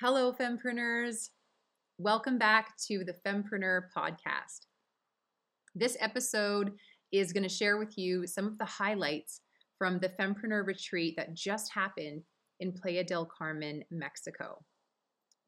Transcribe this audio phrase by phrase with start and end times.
[0.00, 1.28] Hello, Fempreneurs.
[1.98, 4.66] Welcome back to the Fempreneur podcast.
[5.76, 6.72] This episode
[7.12, 9.42] is going to share with you some of the highlights
[9.78, 12.24] from the Fempreneur retreat that just happened
[12.58, 14.64] in Playa del Carmen, Mexico.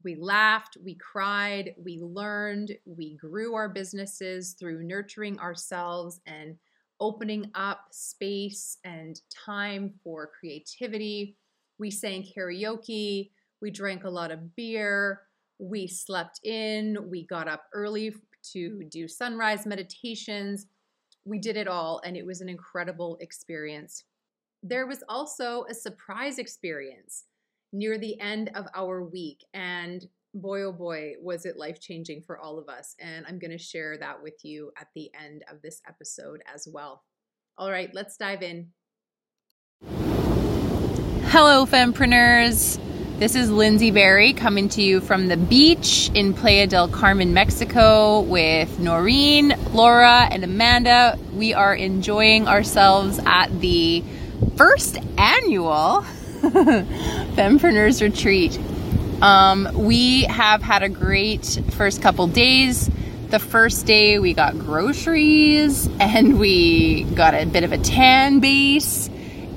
[0.05, 6.55] We laughed, we cried, we learned, we grew our businesses through nurturing ourselves and
[7.01, 11.37] opening up space and time for creativity.
[11.81, 13.31] We sang karaoke,
[13.61, 15.23] we drank a lot of beer,
[15.59, 18.15] we slept in, we got up early
[18.53, 20.67] to do sunrise meditations.
[21.25, 24.05] We did it all, and it was an incredible experience.
[24.63, 27.25] There was also a surprise experience
[27.73, 32.39] near the end of our week, and boy, oh boy, was it life changing for
[32.39, 32.95] all of us.
[33.01, 36.69] And I'm going to share that with you at the end of this episode as
[36.71, 37.03] well.
[37.59, 38.69] All right, let's dive in.
[41.29, 42.79] Hello, fempreneurs.
[43.19, 48.21] This is Lyndsie Barrie coming to you from the beach in Playa del Carmen, Mexico,
[48.21, 51.19] with Noreen, Laura, and Amanda.
[51.33, 54.05] We are enjoying ourselves at the
[54.57, 56.03] first annual
[56.43, 58.61] Fempreneurs Retreat.
[59.23, 62.91] Um, we have had a great first couple days.
[63.31, 69.09] The first day we got groceries and we got a bit of a tan base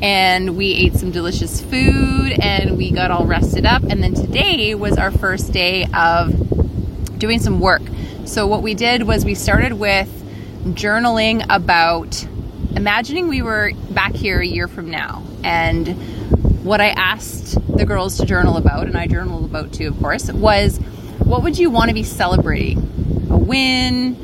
[0.02, 3.84] and we ate some delicious food and we got all rested up.
[3.84, 7.82] And then today was our first day of doing some work.
[8.26, 10.10] So, what we did was we started with
[10.66, 12.26] journaling about
[12.76, 15.24] imagining we were back here a year from now.
[15.44, 15.88] And
[16.64, 20.32] what I asked the girls to journal about, and I journaled about too, of course,
[20.32, 20.78] was
[21.20, 22.78] what would you want to be celebrating?
[23.32, 24.18] A win,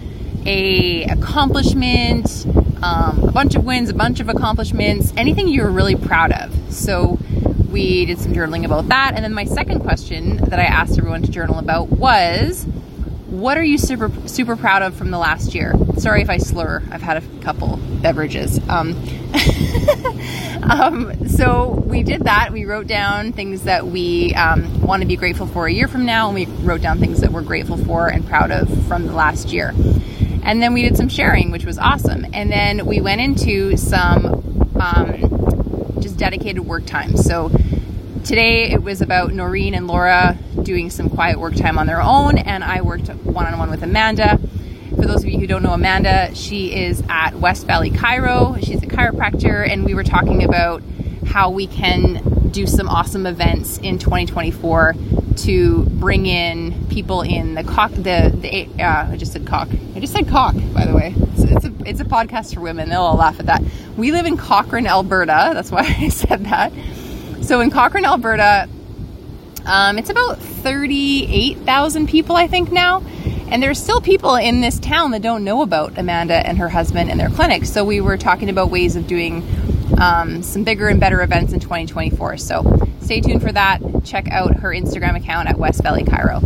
[0.45, 2.45] a accomplishment,
[2.83, 6.53] um, a bunch of wins, a bunch of accomplishments, anything you were really proud of.
[6.73, 7.19] So
[7.69, 9.13] we did some journaling about that.
[9.15, 12.65] And then my second question that I asked everyone to journal about was
[13.35, 15.73] what are you super super proud of from the last year?
[15.97, 16.81] Sorry if I slur.
[16.89, 18.59] I've had a couple beverages.
[18.69, 18.91] Um,
[20.63, 22.51] um, so we did that.
[22.53, 26.05] We wrote down things that we um, want to be grateful for a year from
[26.05, 29.13] now, and we wrote down things that we're grateful for and proud of from the
[29.13, 29.73] last year.
[30.45, 32.27] And then we did some sharing, which was awesome.
[32.31, 37.17] And then we went into some um, just dedicated work time.
[37.17, 37.49] So
[38.23, 42.37] today it was about Noreen and Laura doing some quiet work time on their own,
[42.37, 44.39] and I worked one on one with Amanda.
[44.95, 48.63] For those of you who don't know Amanda, she is at West Valley Chiro.
[48.63, 50.83] She's a chiropractor, and we were talking about
[51.25, 54.93] how we can do some awesome events in 2024
[55.37, 59.69] to bring in people in the cock the the uh, I just said cock.
[59.95, 61.13] I just said cock by the way.
[61.15, 62.89] It's, it's, a it's a podcast for women.
[62.89, 63.61] They'll all laugh at that.
[63.97, 65.51] We live in Cochrane Alberta.
[65.53, 66.71] That's why I said that.
[67.41, 68.67] So in Cochrane Alberta
[69.65, 73.01] um, it's about 38,000 people I think now.
[73.47, 77.11] And there's still people in this town that don't know about Amanda and her husband
[77.11, 77.65] and their clinic.
[77.65, 79.43] So we were talking about ways of doing
[79.99, 82.63] um, some bigger and better events in 2024 so
[83.05, 83.79] stay tuned for that.
[84.03, 86.43] Check out her Instagram account at West Valley Chiro.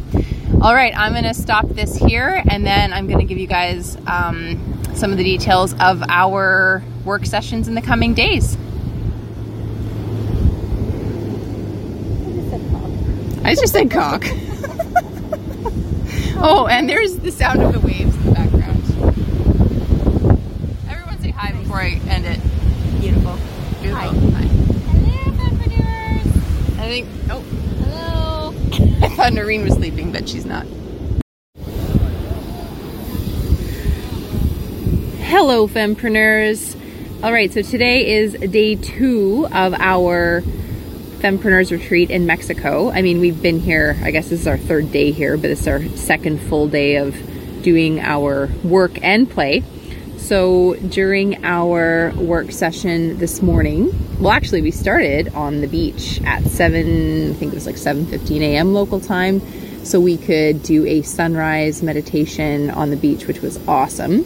[0.62, 3.47] All right, I'm going to stop this here and then I'm going to give you
[3.47, 8.58] guys um, some of the details of our work sessions in the coming days.
[13.46, 14.25] I just said cock.
[16.42, 18.84] oh, and there's the sound of the waves in the background.
[20.90, 22.42] Everyone say hi before I end it.
[23.00, 23.40] Beautiful.
[23.81, 24.19] Beautiful.
[24.19, 24.28] Hi.
[26.89, 27.07] Think.
[27.29, 27.41] Oh.
[27.83, 28.53] Hello.
[29.05, 30.66] I thought Noreen was sleeping, but she's not.
[35.19, 36.75] Hello, fempreneurs.
[37.23, 40.41] All right, so today is day two of our
[41.19, 42.89] Fempreneurs retreat in Mexico.
[42.89, 45.67] I mean, we've been here, I guess this is our third day here, but it's
[45.67, 47.13] our second full day of
[47.61, 49.63] doing our work and play.
[50.19, 56.44] So during our work session this morning, well, actually, we started on the beach at
[56.44, 58.74] 7, I think it was like 7.15 a.m.
[58.74, 59.41] local time.
[59.86, 64.25] So we could do a sunrise meditation on the beach, which was awesome.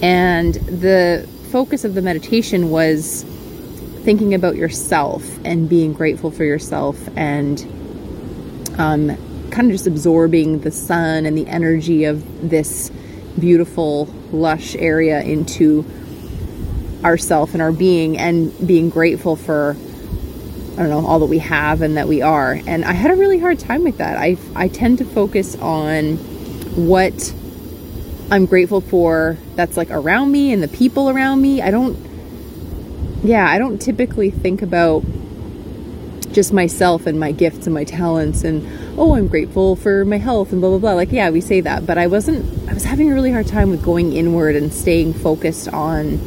[0.00, 3.24] And the focus of the meditation was
[4.04, 7.60] thinking about yourself and being grateful for yourself and
[8.78, 9.08] um,
[9.50, 12.90] kind of just absorbing the sun and the energy of this
[13.38, 14.06] beautiful,
[14.36, 15.84] lush area into
[17.04, 19.76] ourself and our being and being grateful for
[20.74, 22.60] I don't know all that we have and that we are.
[22.66, 24.18] And I had a really hard time with that.
[24.18, 26.16] I I tend to focus on
[26.76, 27.34] what
[28.30, 31.62] I'm grateful for that's like around me and the people around me.
[31.62, 31.96] I don't
[33.24, 35.02] yeah, I don't typically think about
[36.32, 38.62] just myself and my gifts and my talents and
[38.98, 40.92] oh i'm grateful for my health and blah blah blah.
[40.92, 43.70] Like yeah we say that but i wasn't i was having a really hard time
[43.70, 46.18] with going inward and staying focused on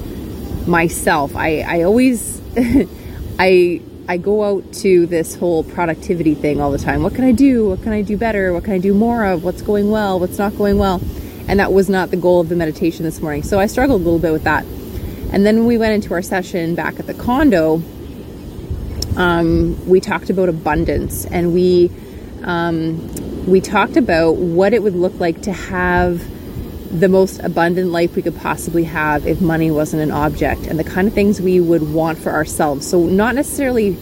[0.69, 1.35] myself.
[1.35, 2.41] I i always
[3.39, 7.03] i i go out to this whole productivity thing all the time.
[7.03, 7.69] What can i do?
[7.69, 8.53] What can i do better?
[8.53, 9.43] What can i do more of?
[9.43, 10.19] What's going well?
[10.19, 11.01] What's not going well?
[11.47, 13.43] And that was not the goal of the meditation this morning.
[13.43, 14.63] So i struggled a little bit with that.
[15.31, 17.81] And then we went into our session back at the condo.
[19.15, 21.91] Um, we talked about abundance and we
[22.43, 26.23] um, we talked about what it would look like to have
[26.91, 30.83] the most abundant life we could possibly have if money wasn't an object and the
[30.83, 32.87] kind of things we would want for ourselves.
[32.87, 33.93] So not necessarily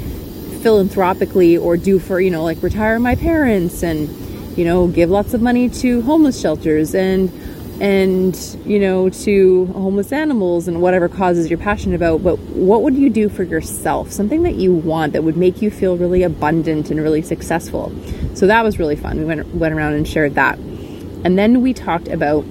[0.62, 4.10] philanthropically or do for you know like retire my parents and
[4.58, 7.32] you know give lots of money to homeless shelters and
[7.80, 8.36] and
[8.66, 13.10] you know to homeless animals and whatever causes you're passionate about but what would you
[13.10, 14.12] do for yourself?
[14.12, 17.94] Something that you want that would make you feel really abundant and really successful.
[18.34, 19.20] So that was really fun.
[19.20, 20.58] We went went around and shared that.
[20.58, 22.46] And then we talked about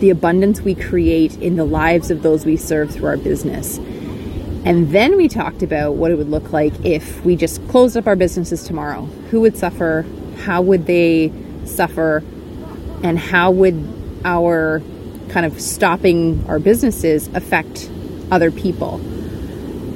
[0.00, 3.78] the abundance we create in the lives of those we serve through our business.
[4.66, 8.06] And then we talked about what it would look like if we just closed up
[8.06, 9.02] our businesses tomorrow.
[9.30, 10.06] Who would suffer?
[10.44, 11.32] How would they
[11.64, 12.22] suffer?
[13.02, 14.82] And how would our
[15.28, 17.90] kind of stopping our businesses affect
[18.30, 19.00] other people.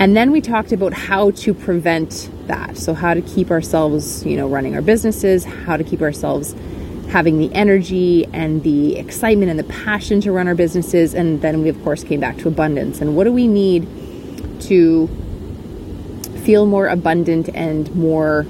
[0.00, 2.76] And then we talked about how to prevent that.
[2.76, 6.54] So how to keep ourselves, you know, running our businesses, how to keep ourselves
[7.10, 11.14] having the energy and the excitement and the passion to run our businesses.
[11.14, 13.00] And then we, of course, came back to abundance.
[13.00, 13.88] And what do we need
[14.62, 15.08] to
[16.44, 18.46] feel more abundant and more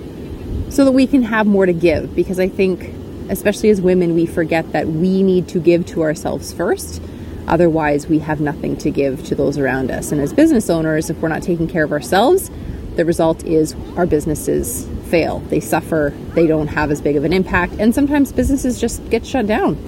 [0.68, 2.14] so that we can have more to give?
[2.14, 2.92] Because I think
[3.28, 7.00] especially as women, we forget that we need to give to ourselves first.
[7.46, 10.12] Otherwise, we have nothing to give to those around us.
[10.12, 12.50] And as business owners, if we're not taking care of ourselves,
[12.96, 15.38] the result is our businesses fail.
[15.40, 19.24] They suffer, they don't have as big of an impact, and sometimes businesses just get
[19.24, 19.78] shut down.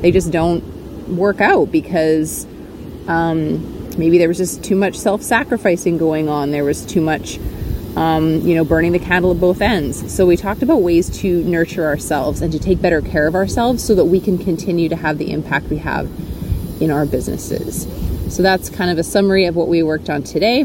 [0.00, 0.62] They just don't
[1.16, 2.46] work out because
[3.08, 7.38] um, maybe there was just too much self sacrificing going on, there was too much
[7.96, 10.12] um, you know, burning the candle at both ends.
[10.14, 13.84] So we talked about ways to nurture ourselves and to take better care of ourselves
[13.84, 16.08] so that we can continue to have the impact we have
[16.80, 17.86] in our businesses.
[18.32, 20.60] So that's kind of a summary of what we worked on today.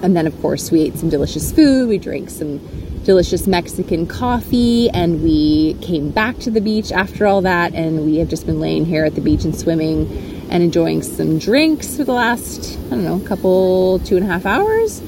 [0.00, 2.58] And then, of course, we ate some delicious food, we drank some
[3.04, 7.74] delicious Mexican coffee, and we came back to the beach after all that.
[7.74, 11.38] And we have just been laying here at the beach and swimming and enjoying some
[11.38, 15.02] drinks for the last, I don't know, a couple, two and a half hours.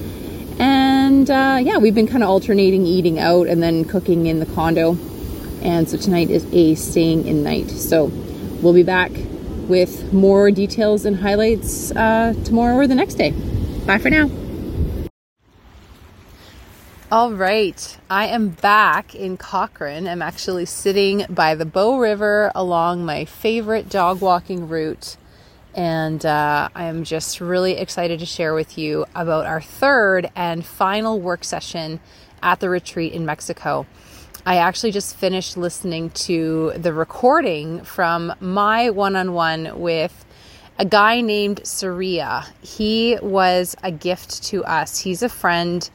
[1.10, 4.46] And uh, yeah, we've been kind of alternating eating out and then cooking in the
[4.46, 4.96] condo.
[5.60, 7.68] And so tonight is a staying in night.
[7.68, 8.12] So
[8.62, 9.10] we'll be back
[9.66, 13.32] with more details and highlights uh, tomorrow or the next day.
[13.86, 14.30] Bye for now.
[17.10, 20.06] All right, I am back in Cochrane.
[20.06, 25.16] I'm actually sitting by the Bow River along my favorite dog walking route
[25.74, 30.64] and uh, I am just really excited to share with you about our third and
[30.64, 32.00] final work session
[32.42, 33.86] at the retreat in Mexico.
[34.46, 40.24] I actually just finished listening to the recording from my one on one with
[40.78, 42.46] a guy named Surya.
[42.62, 44.98] He was a gift to us.
[44.98, 45.88] He's a friend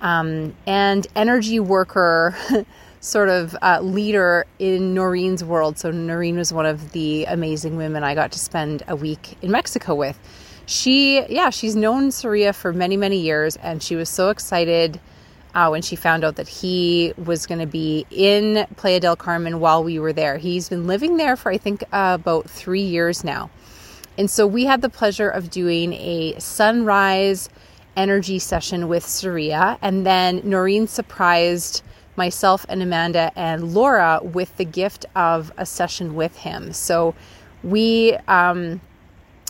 [0.00, 2.34] um, and energy worker
[3.02, 5.76] sort of uh, leader in Noreen's world.
[5.76, 9.50] So Noreen was one of the amazing women I got to spend a week in
[9.50, 10.16] Mexico with.
[10.66, 15.00] She, yeah, she's known Surya for many, many years, and she was so excited
[15.52, 19.58] uh, when she found out that he was going to be in Playa del Carmen
[19.58, 20.38] while we were there.
[20.38, 23.50] He's been living there for, I think, uh, about three years now.
[24.16, 27.48] And so we had the pleasure of doing a sunrise
[27.96, 31.82] energy session with Surya, and then Noreen surprised
[32.16, 36.72] myself and Amanda and Laura with the gift of a session with him.
[36.72, 37.14] So
[37.62, 38.80] we, um,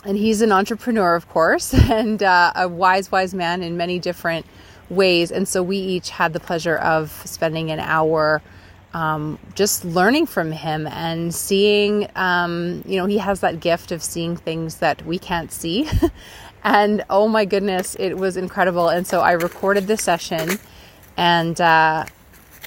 [0.05, 4.45] and he's an entrepreneur, of course, and uh, a wise, wise man in many different
[4.89, 5.31] ways.
[5.31, 8.41] And so we each had the pleasure of spending an hour.
[8.93, 14.03] Um, just learning from him and seeing, um, you know, he has that gift of
[14.03, 15.89] seeing things that we can't see.
[16.63, 18.89] and oh my goodness, it was incredible.
[18.89, 20.59] And so I recorded the session
[21.17, 22.05] and uh,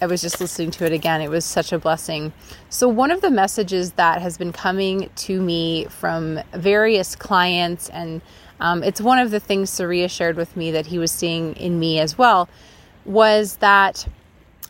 [0.01, 1.23] I was just listening to it again.
[1.23, 2.33] It was such a blessing.
[2.69, 8.21] So, one of the messages that has been coming to me from various clients, and
[8.61, 11.81] um, it's one of the things Surya shared with me that he was seeing in
[11.81, 12.49] me as well,
[13.07, 14.07] was that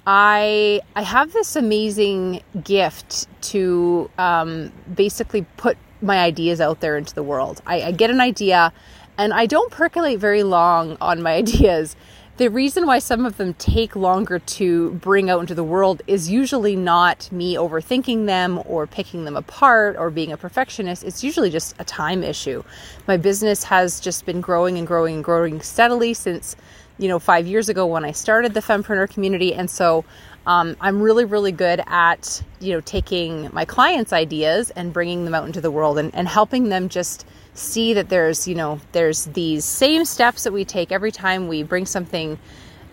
[0.07, 7.15] I I have this amazing gift to um, basically put my ideas out there into
[7.15, 7.63] the world.
[7.67, 8.73] I, I get an idea,
[9.19, 11.97] and I don't percolate very long on my ideas
[12.37, 16.31] the reason why some of them take longer to bring out into the world is
[16.31, 21.03] usually not me overthinking them or picking them apart or being a perfectionist.
[21.03, 22.63] It's usually just a time issue.
[23.07, 26.57] My business has just been growing and growing and growing steadily since,
[26.99, 29.55] you know, five years ago when I started the Fempreneur community.
[29.55, 30.05] And so
[30.47, 35.35] um, I'm really, really good at, you know, taking my clients' ideas and bringing them
[35.35, 37.27] out into the world and, and helping them just
[37.59, 41.63] see that there's, you know, there's these same steps that we take every time we
[41.63, 42.39] bring something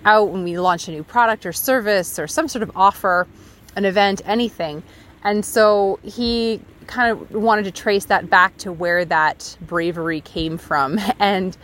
[0.06, 3.28] out when we launch a new product or service or some sort of offer,
[3.76, 4.84] an event, anything.
[5.24, 10.58] And so he kind of wanted to trace that back to where that bravery came
[10.58, 11.00] from.
[11.20, 11.56] And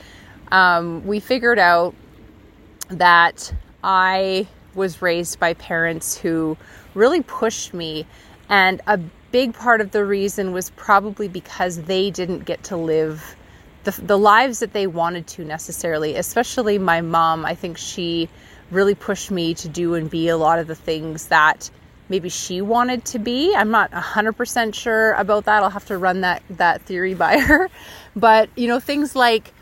[0.52, 1.94] um, we figured out
[2.90, 3.54] that
[3.84, 6.58] I was raised by parents who
[6.94, 8.08] really pushed me.
[8.48, 9.00] And a
[9.32, 13.36] big part of the reason was probably because they didn't get to live
[13.84, 17.46] the, the lives that they wanted to necessarily, especially my mom.
[17.46, 18.30] I think she
[18.72, 21.70] really pushed me to do and be a lot of the things that
[22.10, 23.54] maybe she wanted to be.
[23.56, 25.64] I'm not 100% sure about that.
[25.64, 27.70] I'll have to run that that theory by her.
[28.16, 29.54] But, you know, things like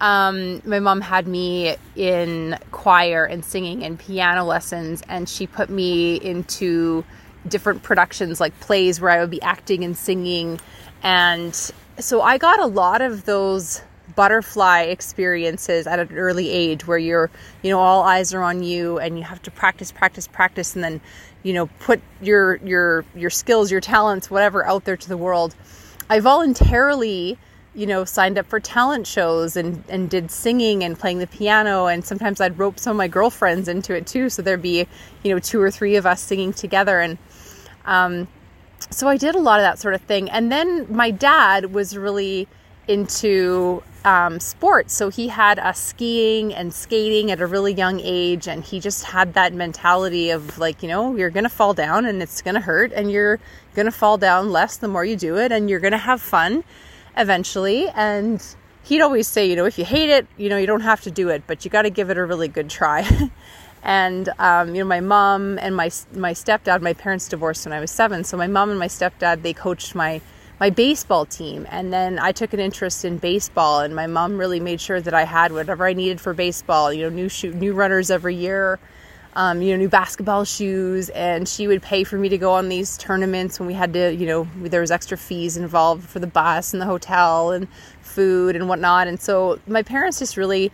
[0.00, 5.70] um, my mom had me in choir and singing and piano lessons, and she put
[5.70, 7.04] me into
[7.48, 10.60] different productions like plays where I would be acting and singing.
[11.02, 11.54] And
[11.98, 13.82] so I got a lot of those
[14.14, 17.30] butterfly experiences at an early age where you're,
[17.62, 20.84] you know, all eyes are on you and you have to practice, practice, practice, and
[20.84, 21.00] then,
[21.42, 25.54] you know, put your your your skills, your talents, whatever out there to the world.
[26.10, 27.38] I voluntarily
[27.74, 31.86] you know, signed up for talent shows and, and did singing and playing the piano.
[31.86, 34.28] And sometimes I'd rope some of my girlfriends into it too.
[34.28, 34.86] So there'd be,
[35.22, 37.00] you know, two or three of us singing together.
[37.00, 37.16] And
[37.84, 38.28] um,
[38.90, 40.30] so I did a lot of that sort of thing.
[40.30, 42.48] And then my dad was really
[42.88, 44.94] into um, sports.
[44.94, 48.48] So he had us skiing and skating at a really young age.
[48.48, 52.06] And he just had that mentality of like, you know, you're going to fall down
[52.06, 53.38] and it's going to hurt and you're
[53.74, 56.20] going to fall down less the more you do it and you're going to have
[56.20, 56.64] fun
[57.16, 57.88] eventually.
[57.88, 58.44] And
[58.82, 61.10] he'd always say, you know, if you hate it, you know, you don't have to
[61.10, 63.08] do it, but you got to give it a really good try.
[63.82, 67.80] and um, you know, my mom and my my stepdad, my parents divorced when I
[67.80, 70.20] was seven, so my mom and my stepdad they coached my
[70.60, 74.60] my baseball team, and then I took an interest in baseball, and my mom really
[74.60, 76.92] made sure that I had whatever I needed for baseball.
[76.92, 78.78] You know, new shoe, new runners every year
[79.34, 82.68] um, you know, new basketball shoes, and she would pay for me to go on
[82.68, 86.26] these tournaments when we had to, you know, there was extra fees involved for the
[86.26, 87.66] bus and the hotel and
[88.02, 89.08] food and whatnot.
[89.08, 90.70] And so my parents just really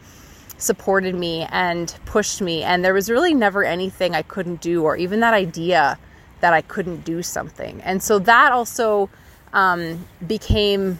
[0.59, 4.97] supported me and pushed me, and there was really never anything I couldn't do, or
[4.97, 5.99] even that idea
[6.41, 7.81] that I couldn't do something.
[7.83, 9.09] And so that also
[9.53, 10.99] um, became,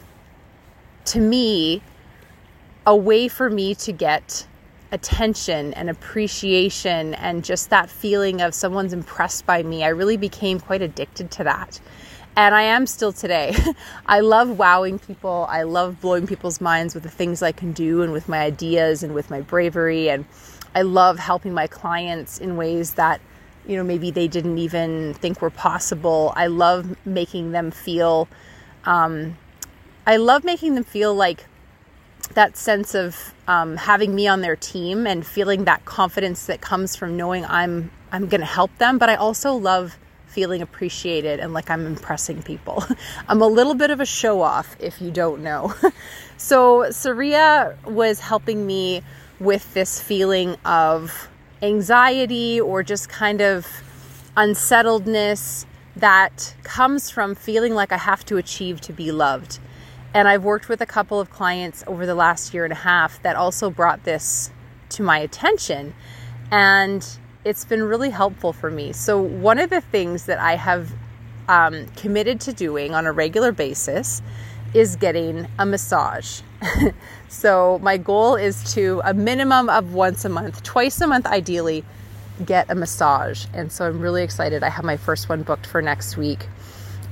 [1.05, 1.81] to me,
[2.85, 4.47] a way for me to get
[4.91, 9.83] attention and appreciation and just that feeling of someone's impressed by me.
[9.83, 11.79] I really became quite addicted to that.
[12.39, 13.53] And I am still today.
[14.05, 15.45] I love wowing people.
[15.49, 19.03] I love blowing people's minds with the things I can do and with my ideas
[19.03, 20.09] and with my bravery.
[20.09, 20.23] And
[20.73, 23.19] I love helping my clients in ways that,
[23.67, 26.31] you know, maybe they didn't even think were possible.
[26.33, 28.29] I love making them feel,
[28.85, 29.37] um,
[30.07, 31.45] I love making them feel like
[32.35, 36.95] that sense of um, having me on their team and feeling that confidence that comes
[36.95, 38.97] from knowing I'm I'm going to help them.
[38.97, 39.97] But I also love
[40.29, 42.83] feeling appreciated and like I'm impressing people.
[43.27, 45.73] I'm a little bit of a show off if you don't know.
[46.37, 49.03] so Surya was helping me
[49.39, 51.29] with this feeling of
[51.61, 53.65] anxiety or just kind of
[54.37, 59.59] unsettledness that comes from feeling like I have to achieve to be loved.
[60.13, 63.21] And I've worked with a couple of clients over the last year and a half
[63.23, 64.49] that also brought this
[64.89, 65.93] to my attention.
[66.51, 67.05] And
[67.45, 68.91] it's been really helpful for me.
[68.91, 70.91] So, one of the things that I have
[71.47, 74.21] um, committed to doing on a regular basis
[74.73, 76.41] is getting a massage.
[77.29, 81.85] so, my goal is to a minimum of once a month, twice a month ideally,
[82.45, 83.45] get a massage.
[83.53, 84.63] And so, I'm really excited.
[84.63, 86.47] I have my first one booked for next week.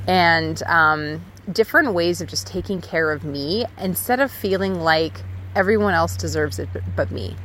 [0.07, 5.21] And um, different ways of just taking care of me instead of feeling like
[5.55, 7.35] everyone else deserves it but me.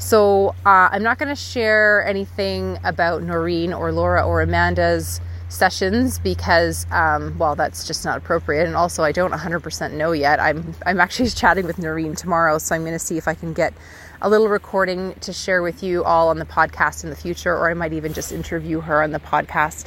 [0.00, 6.18] So uh, I'm not going to share anything about Noreen or Laura or Amanda's sessions
[6.18, 8.66] because, um, well, that's just not appropriate.
[8.66, 10.40] And also, I don't 100% know yet.
[10.40, 13.52] I'm I'm actually chatting with Noreen tomorrow, so I'm going to see if I can
[13.52, 13.74] get
[14.22, 17.70] a little recording to share with you all on the podcast in the future, or
[17.70, 19.86] I might even just interview her on the podcast.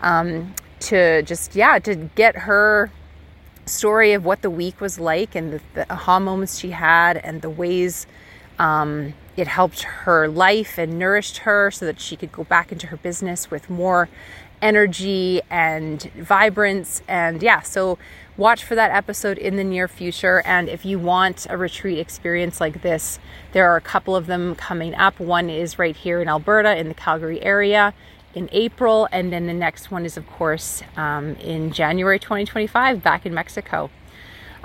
[0.00, 2.90] Um, to just yeah to get her
[3.66, 7.40] story of what the week was like and the, the aha moments she had and
[7.40, 8.06] the ways
[8.58, 12.88] um, it helped her life and nourished her so that she could go back into
[12.88, 14.08] her business with more
[14.60, 17.02] energy and vibrance.
[17.08, 17.98] And yeah, so
[18.36, 20.42] watch for that episode in the near future.
[20.46, 23.18] And if you want a retreat experience like this,
[23.52, 25.18] there are a couple of them coming up.
[25.18, 27.92] One is right here in Alberta in the Calgary area
[28.34, 33.26] in April, and then the next one is, of course, um, in January 2025 back
[33.26, 33.90] in Mexico.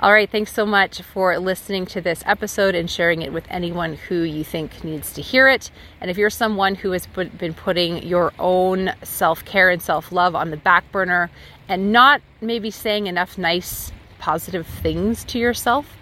[0.00, 3.94] All right, thanks so much for listening to this episode and sharing it with anyone
[3.94, 5.72] who you think needs to hear it.
[6.00, 10.12] And if you're someone who has put, been putting your own self care and self
[10.12, 11.32] love on the back burner
[11.68, 13.90] and not maybe saying enough nice,
[14.20, 15.96] positive things to yourself,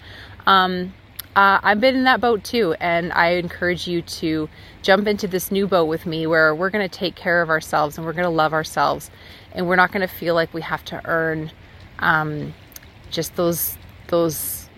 [0.46, 0.92] um,
[1.34, 2.74] uh, I've been in that boat too.
[2.78, 4.50] And I encourage you to
[4.82, 7.96] jump into this new boat with me where we're going to take care of ourselves
[7.96, 9.10] and we're going to love ourselves
[9.52, 11.50] and we're not going to feel like we have to earn
[12.00, 12.52] um,
[13.10, 14.68] just those those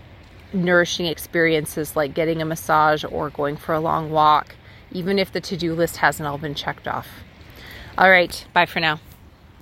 [0.52, 4.54] nourishing experiences like getting a massage or going for a long walk,
[4.92, 7.08] even if the to do list hasn't all been checked off.
[7.97, 9.00] All right, bye for now.